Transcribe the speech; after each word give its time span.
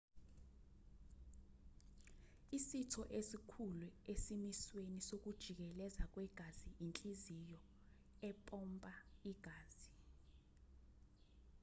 isitho 2.57 3.01
esikhulu 3.19 3.87
esimisweni 4.13 4.99
sokujikeleza 5.07 6.03
kwegazi 6.13 6.67
inhliziyo 6.83 7.59
empompa 8.27 8.93
igazi 9.31 9.89